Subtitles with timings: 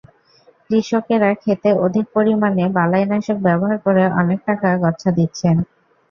[0.69, 5.55] কৃষকেরা খেতে অধিক পরিমাণে বালাইনাশক ব্যবহার করে অনেক টাকা গচ্চা দিচ্ছেন।